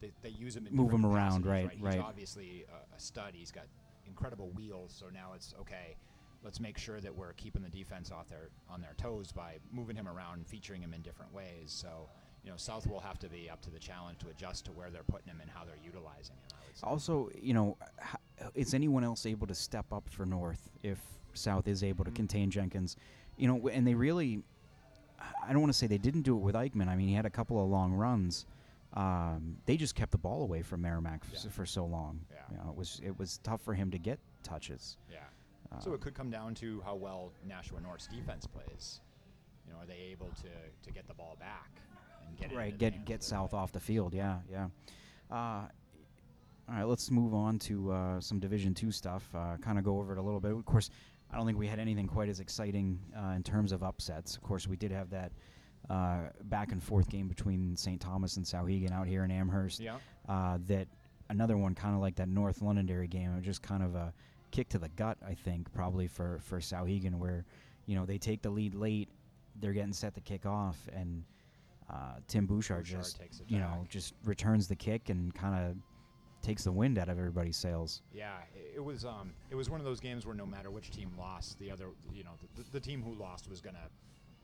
[0.00, 2.00] they, they use him in Move him around, capacities, right, He's right.
[2.00, 3.32] obviously a, a stud.
[3.34, 3.64] He's got
[4.06, 4.94] incredible wheels.
[4.98, 5.96] So now it's okay.
[6.44, 9.96] Let's make sure that we're keeping the defense off their on their toes by moving
[9.96, 11.66] him around and featuring him in different ways.
[11.66, 12.08] So
[12.44, 14.88] you know, South will have to be up to the challenge to adjust to where
[14.90, 16.42] they're putting him and how they're utilizing him.
[16.52, 16.86] I would say.
[16.86, 17.76] Also, you know,
[18.54, 21.00] is anyone else able to step up for North if
[21.34, 22.16] South is able to Mhm.
[22.16, 22.96] contain Jenkins?
[23.36, 24.44] You know, and they really,
[25.42, 26.86] I don't want to say they didn't do it with Eichmann.
[26.86, 28.46] I mean, he had a couple of long runs.
[28.96, 31.50] Um, they just kept the ball away from Merrimack f- Yeah.
[31.50, 32.20] for so long.
[32.30, 32.36] Yeah.
[32.50, 34.96] You know, it was it was tough for him to get touches.
[35.10, 35.18] Yeah.
[35.80, 39.00] so Um, it could come down to how well Nashua North's defense plays.
[39.66, 40.48] You know, are they able to,
[40.82, 41.82] to get the ball back
[42.26, 44.68] and get right get get south right- off the field yeah yeah
[45.30, 45.68] uh, all
[46.68, 50.12] right let's move on to uh, some division two stuff uh, kind of go over
[50.12, 50.90] it a little bit of course
[51.30, 54.42] i don't think we had anything quite as exciting uh, in terms of upsets of
[54.42, 55.30] course we did have that
[55.90, 59.96] uh, back and forth game between st thomas and souhegan out here in amherst Yeah.
[60.28, 60.88] uh, that
[61.30, 64.12] another one kind of like that north londonderry game it was just kind of a
[64.50, 67.44] kick to the gut i think probably for for souhegan where
[67.86, 69.08] you know they take the lead late
[69.60, 71.22] they're getting set to kick off and
[71.88, 75.76] uh, Tim Bouchard, Bouchard just it you know just returns the kick and kind of
[76.42, 78.02] takes the wind out of everybody's sails.
[78.12, 80.90] Yeah, i- it was um, it was one of those games where no matter which
[80.90, 83.88] team lost, the other, you know, the, the team who lost was gonna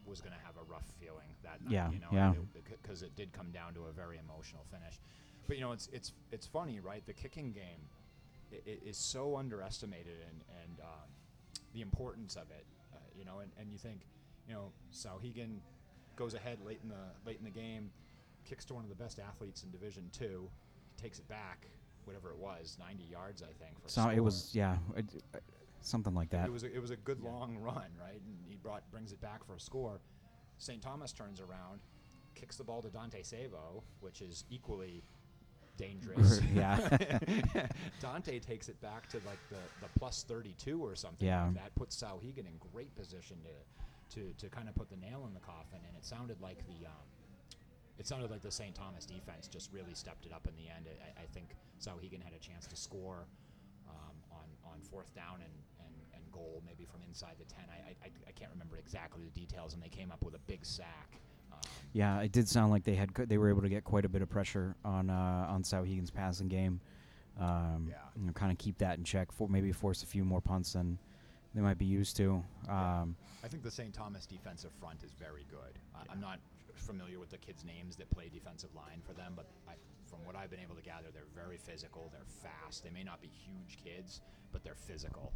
[0.06, 1.72] was gonna have a rough feeling that night.
[1.72, 2.32] Yeah, you know, yeah.
[2.82, 5.00] because it did come down to a very emotional finish.
[5.46, 7.04] But you know, it's it's it's funny, right?
[7.06, 7.88] The kicking game
[8.52, 11.08] i- i- is so underestimated, and and um,
[11.74, 14.00] the importance of it, uh, you know, and, and you think,
[14.48, 15.58] you know, Souhegan
[16.16, 17.90] goes ahead late in the late in the game,
[18.44, 20.48] kicks to one of the best athletes in Division Two,
[20.96, 21.66] takes it back,
[22.04, 23.80] whatever it was, 90 yards, I think.
[23.82, 25.38] For So it was yeah, it, uh,
[25.82, 26.46] something like that.
[26.46, 28.20] It was a, it was a good long run, right?
[28.24, 30.00] And he brought brings it back for a score.
[30.58, 30.80] St.
[30.80, 31.80] Thomas turns around,
[32.34, 35.02] kicks the ball to Dante Savo, which is equally
[35.76, 36.40] dangerous.
[36.54, 36.78] Yeah.
[38.00, 41.26] Dante takes it back to like the, the plus 32 or something.
[41.26, 41.46] Yeah.
[41.46, 45.24] Like that puts Souhegan in great position to, to, to kind of put the nail
[45.26, 45.80] in the coffin.
[45.88, 47.06] And it sounded like the um,
[47.98, 48.74] it sounded like the St.
[48.74, 50.86] Thomas defense just really stepped it up in the end.
[50.88, 53.26] I, I think Souhegan had a chance to score
[53.88, 55.52] um, on, on fourth down and
[56.32, 57.64] goal, maybe from inside the 10.
[57.70, 60.64] I, I, I can't remember exactly the details, and they came up with a big
[60.64, 61.20] sack.
[61.52, 61.58] Um,
[61.92, 64.08] yeah, it did sound like they had co- they were able to get quite a
[64.08, 66.80] bit of pressure on uh, on Souhegan's passing game.
[67.38, 67.96] Um, Yeah.
[68.18, 69.30] you know, kind of keep that in check.
[69.32, 70.98] For maybe force a few more punts than
[71.54, 72.42] they might be used to.
[72.66, 73.00] Yeah.
[73.02, 73.92] Um, I think the St.
[73.92, 75.78] Thomas defensive front is very good.
[75.94, 76.38] I, I'm not
[76.82, 79.72] familiar with the kids' names that play defensive line for them, but I,
[80.08, 82.10] from what I've been able to gather, they're very physical.
[82.12, 82.84] They're fast.
[82.84, 84.20] They may not be huge kids,
[84.52, 85.32] but they're physical.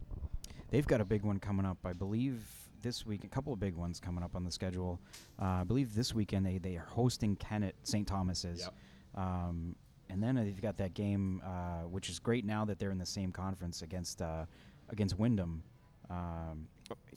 [0.71, 2.43] They've got a big one coming up, I believe,
[2.83, 3.25] this week.
[3.25, 5.01] A couple of big ones coming up on the schedule.
[5.41, 8.07] Uh, I believe this weekend they, they are hosting Kennett, St.
[8.07, 8.61] Thomas's.
[8.61, 8.75] Yep.
[9.15, 9.77] Um,
[10.09, 13.07] and then they've got that game, uh, which is great now that they're in the
[13.07, 14.45] same conference against uh,
[14.89, 15.63] against Windham.
[16.11, 16.69] Um,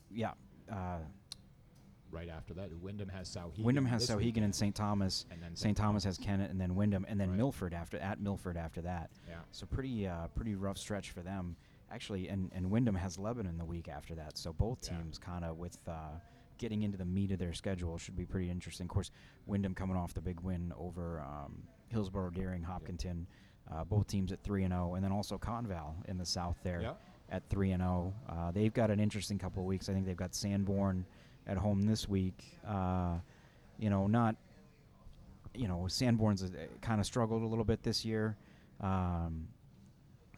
[0.10, 0.32] yeah,
[0.72, 0.98] uh,
[2.12, 3.64] Right after that, Windham has Souhegan.
[3.64, 4.76] Windham has Souhegan weekend, and St.
[4.76, 5.26] Thomas.
[5.32, 5.78] and then St.
[5.78, 7.38] Thomas has Kennett, and then Windham, and then Right.
[7.38, 9.12] Milford after at Milford after that.
[9.28, 9.36] Yeah.
[9.52, 11.56] So pretty uh, pretty rough stretch for them.
[11.92, 14.38] Actually, and, and Windham has Lebanon the week after that.
[14.38, 14.98] So both Yeah.
[14.98, 16.20] teams kind of with uh,
[16.58, 18.86] getting into the meat of their schedule should be pretty interesting.
[18.86, 19.12] Of course,
[19.48, 23.26] Windham coming off the big win over um, Hillsborough, Deering, Hopkinton,
[23.72, 26.82] uh, both teams at three and zero, and then also Conval in the south there
[26.82, 26.94] Yeah.
[27.30, 28.14] at three and zero.
[28.28, 29.90] Uh, they've got an interesting couple of weeks.
[29.90, 31.06] I think they've got Sanborn
[31.50, 32.44] at home this week.
[32.68, 33.16] Uh,
[33.78, 34.36] you know, not.
[35.56, 36.50] You know, Sanborn's
[36.82, 38.38] kind of struggled a little bit this year.
[38.80, 39.48] Um,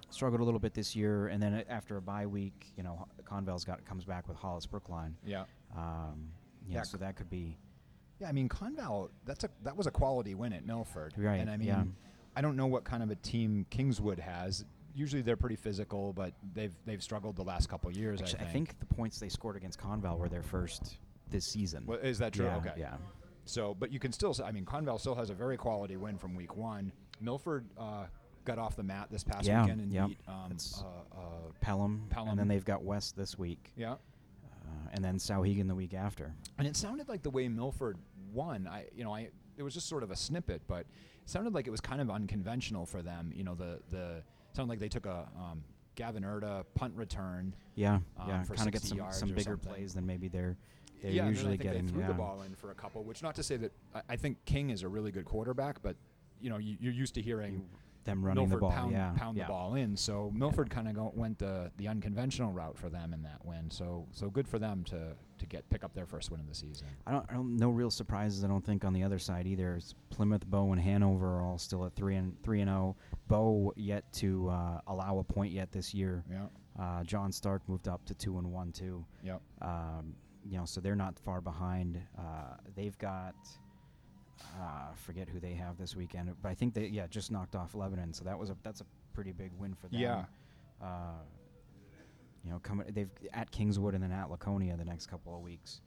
[0.10, 3.66] struggled a little bit this year, and then after a bye week, you know, Conval's
[3.66, 5.16] got comes back with Hollis Brookline.
[5.26, 5.44] Yeah.
[5.76, 6.30] Um,
[6.68, 7.58] yeah, Yeah, so that could be
[8.20, 9.10] Yeah, I mean Conval.
[9.26, 11.84] That's a that was a quality win at Milford, Right, And I mean, yeah.
[12.36, 14.64] I don't know what kind of a team Kingswood has.
[14.96, 18.22] Usually they're pretty physical, but they've they've struggled the last couple of years.
[18.22, 18.70] Actually, I, I think.
[18.70, 20.98] think the points they scored against Conval were their first
[21.30, 21.84] this season.
[21.86, 22.46] Well, is that true?
[22.46, 22.74] Yeah, okay.
[22.78, 22.96] Yeah.
[23.46, 24.36] So, but you can still.
[24.44, 26.92] I mean, Conval still has a very quality win from week one.
[27.20, 28.06] Milford uh,
[28.46, 30.08] got off the mat this past Yeah, weekend and yeah.
[30.08, 30.20] beat.
[30.28, 31.22] Um, uh, uh,
[31.62, 32.30] Pelham, Pelham.
[32.30, 33.94] and then they've got West this week, yeah.
[33.94, 33.98] uh,
[34.94, 36.34] and then Souhegan the week after.
[36.58, 37.98] And it sounded like the way Milford
[38.34, 38.68] won.
[38.68, 40.88] I, you know, I it was just sort of a snippet, but it
[41.30, 43.32] sounded like it was kind of unconventional for them.
[43.36, 45.64] You know, the the sounded like they took a um,
[45.96, 47.54] Gavin Erda punt return.
[47.76, 49.72] Yeah, Um, yeah, for kind of get some some bigger something.
[49.74, 50.58] plays than maybe they're
[51.02, 51.86] they're yeah, usually and I think getting.
[51.88, 52.08] they threw yeah.
[52.08, 54.70] the ball in for a couple, which not to say that I, I think King
[54.70, 55.96] is a really good quarterback, but
[56.40, 57.68] you know, you, you're used to hearing
[58.04, 59.44] Them running Milford the ball, pound, yeah, pound yeah.
[59.44, 59.96] the ball in.
[59.96, 63.70] So Milford kind of went the the unconventional route for them in that win.
[63.70, 66.56] So so good for them to to get pick up their first win of the
[66.56, 66.88] season.
[67.06, 67.58] I don't, I don't.
[67.58, 68.44] No real surprises.
[68.44, 69.76] I don't think on the other side either.
[69.76, 72.96] It's Plymouth, Bow, and Hanover are all still at three and three and zero.
[73.28, 76.24] Bow yet to uh, allow a point yet this year.
[76.30, 76.46] Yeah.
[76.80, 79.06] Uh, John Stark moved up to two and one too.
[79.24, 79.42] Yep.
[79.62, 82.02] Um, you know, so they're not far behind.
[82.18, 83.36] Uh, they've got.
[84.60, 87.76] Uh, forget who they have this weekend, but I think they yeah just knocked off
[87.76, 90.00] Lebanon, so that was a that's a pretty big win for them.
[90.00, 90.26] Yeah.
[90.82, 91.22] Uh,
[92.44, 95.82] you know, coming they've at Kingswood and then at Laconia the next couple of weeks.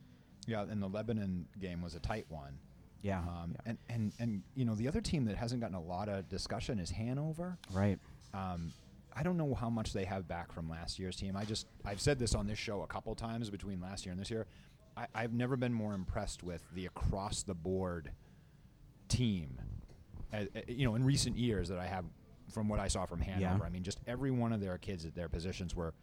[0.47, 2.59] Yeah, and the Lebanon game was a tight one.
[3.03, 3.19] Yeah.
[3.19, 3.71] Um, yeah.
[3.71, 6.79] and, and, and, you know, the other team that hasn't gotten a lot of discussion
[6.79, 7.59] is Hanover.
[7.73, 7.99] right.
[8.33, 8.73] Um,
[9.17, 11.37] I don't know how much they have back from last year's team.
[11.37, 14.21] I just, I've said this on this show a couple times between last year and
[14.21, 14.47] this year.
[14.97, 18.11] I, I've never been more impressed with the across the board
[19.17, 19.61] team,
[20.33, 22.05] uh, you know, in recent years that I have
[22.53, 23.59] from what I saw from Hanover.
[23.61, 23.67] Yeah.
[23.67, 25.95] I mean, just every one of their kids at their positions were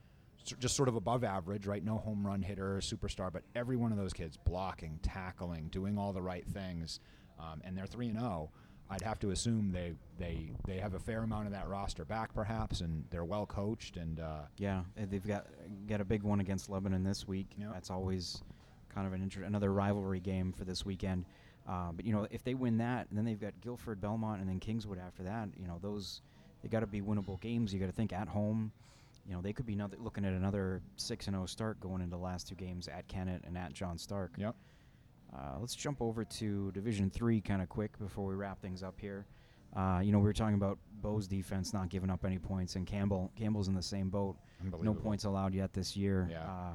[0.45, 1.83] s- just sort of above average, right?
[1.83, 6.13] No home run hitter, superstar, but every one of those kids blocking, tackling, doing all
[6.13, 6.99] the right things,
[7.39, 8.51] um, and they're three and zero.
[8.89, 12.33] I'd have to assume they they they have a fair amount of that roster back,
[12.33, 14.19] perhaps, and they're well coached and.
[14.19, 15.47] Uh, Yeah, they've got
[15.87, 17.47] got a big one against Lebanon this week.
[17.57, 17.69] Yeah.
[17.73, 18.43] That's always
[18.89, 21.23] kind of an inter- another rivalry game for this weekend.
[21.71, 24.49] Uh, but you know, if they win that, and then they've got Gilford, Belmont, and
[24.49, 25.47] then Kingswood after that.
[25.57, 26.21] You know, those
[26.61, 27.73] they got to be winnable games.
[27.73, 28.73] You got to think at home.
[29.25, 32.17] You know, they could be another, looking at another six and zero start going into
[32.17, 34.31] the last two games at Kennett and at John Stark.
[34.37, 34.55] Yep.
[35.33, 38.99] Uh, let's jump over to Division Three kind of quick before we wrap things up
[38.99, 39.25] here.
[39.73, 42.85] Uh, you know, we were talking about Bow's defense not giving up any points, and
[42.85, 44.35] Campbell Campbell's in the same boat.
[44.81, 46.27] No points allowed yet this year.
[46.29, 46.71] Yeah.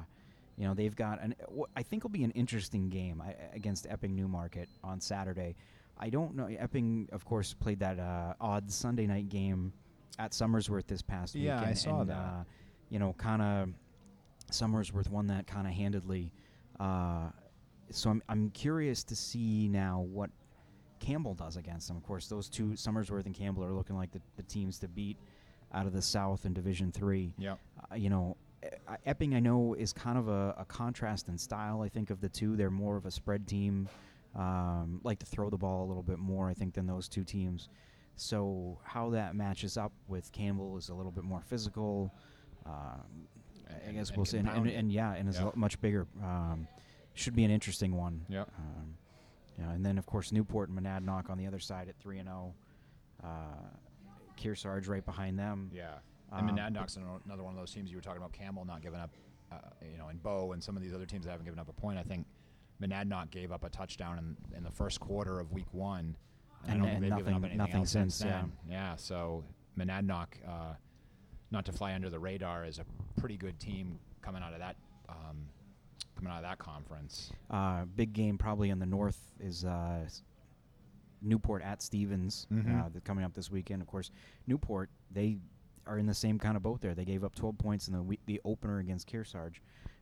[0.57, 1.35] You know, they've got an.
[1.75, 3.21] I think it'll be an interesting game
[3.53, 5.55] against Epping Newmarket on Saturday.
[5.99, 6.47] I don't know.
[6.47, 9.71] Epping, of course, played that uh, odd Sunday night game
[10.19, 11.45] at Somersworth this past week.
[11.45, 12.17] Yeah, I saw and, that.
[12.17, 12.43] Uh,
[12.89, 13.69] you know, kind of
[14.51, 16.31] Somersworth won that kind of handedly.
[16.79, 17.29] Uh,
[17.91, 20.29] so I'm I'm curious to see now what
[20.99, 21.97] Campbell does against them.
[21.97, 25.17] Of course, those two Somersworth and Campbell are looking like the, the teams to beat
[25.73, 27.33] out of the South in Division Three.
[27.37, 27.59] Yep.
[27.91, 28.37] Uh, you know,
[29.05, 31.81] Epping I know is kind of a, a contrast in style.
[31.81, 33.87] I think of the two, they're more of a spread team,
[34.35, 36.49] um, like to throw the ball a little bit more.
[36.49, 37.69] I think than those two teams.
[38.15, 42.13] So how that matches up with Campbell is a little bit more physical.
[42.65, 43.27] Um,
[43.87, 45.55] I guess we'll see, and, and, and yeah, and is Yep.
[45.55, 46.07] much bigger.
[46.23, 46.67] Um,
[47.13, 48.25] should be an interesting one.
[48.29, 48.49] Yep.
[48.57, 48.95] Um,
[49.59, 52.27] yeah, and then of course Newport and Monadnock on the other side at three and
[52.27, 52.53] zero.
[53.23, 53.27] Uh,
[54.37, 55.71] Kearsarge right behind them.
[55.73, 55.95] Yeah.
[56.31, 58.33] And Um, Monadnock's ano- another one of those teams you were talking about.
[58.33, 59.11] Campbell not giving up,
[59.51, 61.69] uh, you know, and Bow and some of these other teams that haven't given up
[61.69, 61.97] a point.
[61.97, 62.27] I think
[62.81, 64.17] Monadnock gave up a touchdown
[64.51, 66.15] in, in the first quarter of week one,
[66.67, 68.41] I And- don't and up nothing- nothing since, yeah.
[68.41, 68.51] then.
[68.67, 68.95] Yeah.
[68.97, 69.43] So
[69.77, 70.73] Monadnock, uh,
[71.51, 72.85] not to fly under the radar, is a
[73.15, 74.75] pretty good team coming out of that,
[75.07, 75.47] um,
[76.15, 77.31] coming out of that conference.
[77.49, 80.09] Uh, big game probably in the north is uh,
[81.21, 82.47] Newport at Stevens.
[82.51, 82.85] Mhm.
[82.85, 83.81] Uh, that's coming up this weekend.
[83.81, 84.11] Of course,
[84.45, 85.39] Newport they
[85.87, 86.93] are in the same kind of boat there.
[86.93, 89.55] They gave up 12 points in the we- the opener against Kearsarge,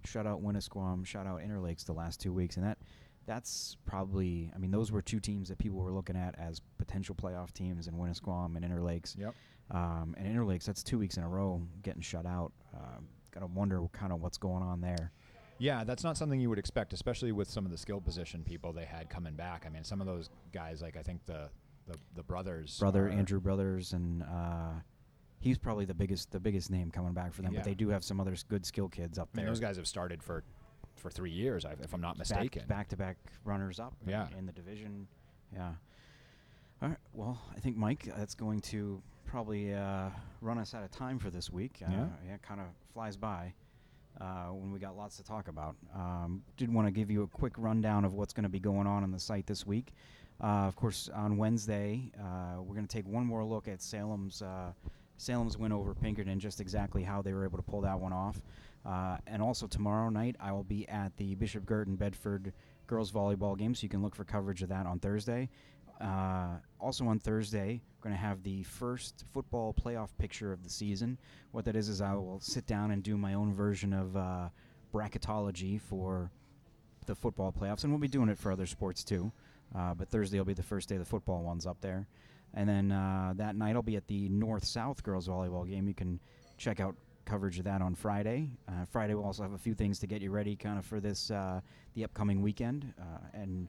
[0.03, 2.77] shut out Winnisquam, shut out Interlakes the last two weeks, and that
[3.25, 7.15] that's probably I mean those were two teams that people were looking at as potential
[7.15, 9.15] playoff teams in Winnisquam and Interlakes.
[9.17, 9.33] Yep.
[9.71, 12.51] Um, and Interlakes, that's two weeks in a row getting shut out.
[12.73, 15.11] Um, Got to wonder kind of what's going on there.
[15.57, 18.71] Yeah, that's not something you would expect, especially with some of the skill position people
[18.71, 19.65] they had coming back.
[19.65, 21.49] I mean, some of those guys, like I think the
[21.87, 24.71] the, the brothers, Brother Andrew Brothers, and uh,
[25.39, 27.53] he's probably the biggest the biggest name coming back for them.
[27.53, 27.59] Yeah.
[27.59, 29.51] But they do have some other s- good skill kids up I mean, there.
[29.51, 30.43] those guys have started for
[30.95, 32.63] for three years, I- if I'm not mistaken.
[32.67, 34.27] back to back runners up in- Yeah.
[34.37, 35.07] in, the division.
[35.53, 35.73] Yeah.
[36.81, 36.97] All right.
[37.13, 40.09] Well, I think Mike, that's going to probably uh,
[40.41, 41.81] run us out of time for this week.
[41.85, 42.07] Uh, Yeah.
[42.27, 42.37] yeah.
[42.41, 43.53] Kind of flies by
[44.21, 45.75] uh, when we got lots to talk about.
[45.93, 48.87] Um, did want to give you a quick rundown of what's going to be going
[48.87, 49.93] on on the site this week.
[50.41, 54.41] Uh, of course, on Wednesday, uh, we're going to take one more look at Salem's
[54.41, 54.71] uh,
[55.17, 58.41] Salem's win over Pinkerton, just exactly how they were able to pull that one off.
[58.85, 62.53] Uh, and also tomorrow night, I will be at the Bishop Guertin Bedford
[62.87, 65.49] girls volleyball game, so you can look for coverage of that on Thursday.
[65.99, 70.69] Uh, also on Thursday, we're going to have the first football playoff picture of the
[70.69, 71.17] season.
[71.51, 74.49] What that is is I will sit down and do my own version of uh,
[74.93, 76.29] bracketology for
[77.05, 79.31] the football playoffs, and we'll be doing it for other sports too.
[79.75, 82.07] Uh, but Thursday will be the first day the football one's up there,
[82.55, 85.87] and then uh, that night I'll be at the North South girls volleyball game.
[85.87, 86.19] You can
[86.57, 88.49] check out coverage of that on Friday.
[88.67, 90.99] Uh, Friday we'll also have a few things to get you ready, kind of for
[90.99, 91.59] this uh,
[91.95, 92.93] the upcoming weekend.
[92.99, 93.67] Uh, and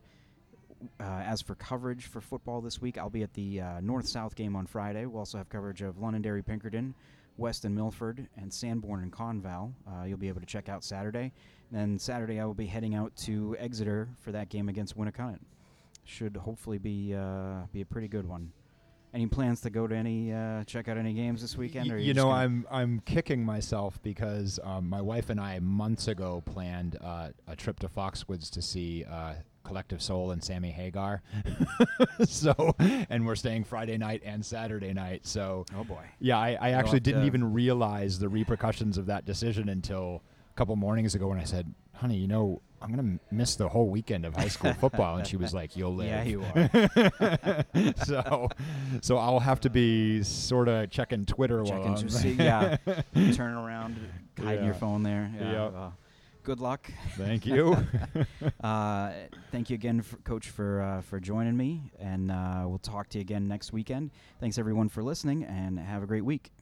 [1.00, 4.34] uh, as for coverage for football this week, I'll be at the uh, North South
[4.34, 5.06] game on Friday.
[5.06, 6.94] We'll also have coverage of Londonderry Pinkerton,
[7.38, 9.72] Weston Milford, and Sanborn and Conval.
[9.86, 11.32] Uh, you'll be able to check out Saturday.
[11.72, 15.40] Then Saturday I will be heading out to Exeter for that game against Winnacunnet.
[16.04, 18.52] Should hopefully be uh, be a pretty good one.
[19.16, 21.90] Any plans to go to any uh, check out any games this weekend?
[21.90, 26.06] Or are you know, I'm I'm kicking myself because um, my wife and I months
[26.06, 29.32] ago planned uh, a trip to Foxwoods to see uh,
[29.64, 31.22] Collective Soul and Sammy Hagar.
[32.28, 35.26] so, and we're staying Friday night and Saturday night.
[35.26, 36.04] So, Oh boy.
[36.20, 40.54] yeah, I, I actually didn't to- even realize the repercussions of that decision until a
[40.58, 44.24] couple mornings ago when I said, "Honey, you know, I'm gonna miss the whole weekend
[44.26, 47.94] of high school football," and she was like, "You'll live." Yeah, you are.
[48.04, 48.48] so,
[49.00, 52.76] so I'll have to be sort of checking Twitter while Checking I'm to see, yeah,
[53.14, 53.96] turning around,
[54.38, 55.30] hiding your phone there.
[55.38, 55.52] Yeah.
[55.64, 55.72] Yep.
[55.72, 55.94] well,
[56.42, 56.90] good luck.
[57.16, 57.76] Thank you.
[58.62, 59.12] Uh,
[59.50, 63.18] thank you again, for, Coach, for uh, for joining me, and uh, we'll talk to
[63.18, 64.10] you again next weekend.
[64.40, 66.52] Thanks everyone for listening, and have a great week.